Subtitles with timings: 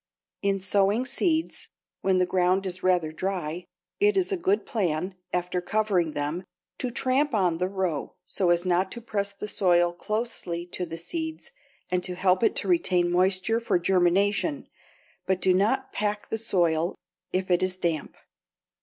[0.41, 1.67] In sowing seeds
[2.01, 3.65] when the ground is rather dry,
[3.99, 6.43] it is a good plan, after covering them,
[6.79, 11.51] to tramp on the row so as to press the soil closely to the seeds
[11.91, 14.67] and to help it to retain moisture for germination,
[15.27, 16.95] but do not pack the soil
[17.31, 18.15] if it is damp.